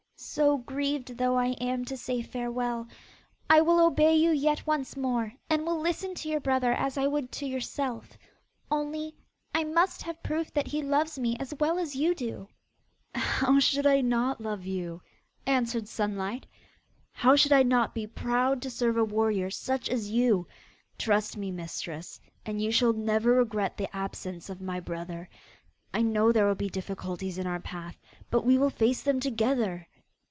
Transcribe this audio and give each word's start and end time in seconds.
So 0.23 0.57
grieved 0.59 1.17
though 1.17 1.35
I 1.35 1.47
am 1.53 1.83
to 1.85 1.97
say 1.97 2.21
farewell, 2.21 2.87
I 3.49 3.59
will 3.61 3.83
obey 3.83 4.15
you 4.17 4.29
yet 4.29 4.67
once 4.67 4.95
more, 4.95 5.33
and 5.49 5.65
will 5.65 5.79
listen 5.81 6.13
to 6.13 6.29
your 6.29 6.39
brother 6.39 6.73
as 6.73 6.95
I 6.95 7.07
would 7.07 7.31
to 7.33 7.47
yourself. 7.47 8.19
Only, 8.69 9.15
I 9.55 9.63
must 9.63 10.03
have 10.03 10.17
a 10.23 10.27
proof 10.27 10.53
that 10.53 10.67
he 10.67 10.83
loves 10.83 11.17
me 11.17 11.35
as 11.39 11.55
well 11.59 11.79
as 11.79 11.95
you 11.95 12.13
do.' 12.13 12.47
'How 13.15 13.57
should 13.59 13.87
I 13.87 14.01
not 14.01 14.39
love 14.39 14.63
you?' 14.63 15.01
answered 15.47 15.87
Sunlight; 15.87 16.45
'how 17.13 17.35
should 17.35 17.51
I 17.51 17.63
not 17.63 17.95
be 17.95 18.05
proud 18.05 18.61
to 18.61 18.69
serve 18.69 18.97
a 18.97 19.03
warrior 19.03 19.49
such 19.49 19.89
as 19.89 20.11
you? 20.11 20.47
Trust 20.99 21.35
me, 21.35 21.49
mistress, 21.49 22.21
and 22.45 22.61
you 22.61 22.69
shall 22.71 22.93
never 22.93 23.33
regret 23.33 23.75
the 23.75 23.93
absence 23.93 24.51
of 24.51 24.61
my 24.61 24.79
brother. 24.79 25.27
I 25.95 26.03
know 26.03 26.31
there 26.31 26.45
will 26.45 26.53
be 26.53 26.69
difficulties 26.69 27.39
in 27.39 27.47
our 27.47 27.59
path, 27.59 27.97
but 28.29 28.45
we 28.45 28.59
will 28.59 28.69
face 28.69 29.01
them 29.01 29.19
together. 29.19 29.87